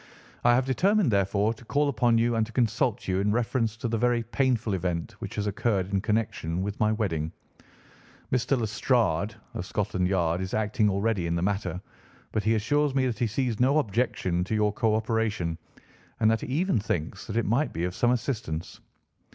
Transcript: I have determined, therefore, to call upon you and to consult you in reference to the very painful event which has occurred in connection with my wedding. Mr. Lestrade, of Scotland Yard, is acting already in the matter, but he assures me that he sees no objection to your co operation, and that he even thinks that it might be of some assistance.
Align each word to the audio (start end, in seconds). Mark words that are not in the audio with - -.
I 0.43 0.55
have 0.55 0.65
determined, 0.65 1.11
therefore, 1.11 1.53
to 1.53 1.63
call 1.63 1.87
upon 1.87 2.17
you 2.17 2.33
and 2.35 2.43
to 2.47 2.51
consult 2.51 3.07
you 3.07 3.19
in 3.19 3.31
reference 3.31 3.77
to 3.77 3.87
the 3.87 3.99
very 3.99 4.23
painful 4.23 4.73
event 4.73 5.11
which 5.19 5.35
has 5.35 5.45
occurred 5.45 5.93
in 5.93 6.01
connection 6.01 6.63
with 6.63 6.79
my 6.79 6.91
wedding. 6.91 7.31
Mr. 8.31 8.59
Lestrade, 8.59 9.35
of 9.53 9.63
Scotland 9.63 10.07
Yard, 10.07 10.41
is 10.41 10.55
acting 10.55 10.89
already 10.89 11.27
in 11.27 11.35
the 11.35 11.43
matter, 11.43 11.79
but 12.31 12.43
he 12.45 12.55
assures 12.55 12.95
me 12.95 13.05
that 13.05 13.19
he 13.19 13.27
sees 13.27 13.59
no 13.59 13.77
objection 13.77 14.43
to 14.45 14.55
your 14.55 14.73
co 14.73 14.95
operation, 14.95 15.55
and 16.19 16.31
that 16.31 16.41
he 16.41 16.47
even 16.47 16.79
thinks 16.79 17.27
that 17.27 17.37
it 17.37 17.45
might 17.45 17.71
be 17.71 17.83
of 17.83 17.93
some 17.93 18.09
assistance. 18.09 18.79